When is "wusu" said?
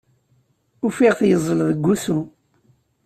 1.87-2.19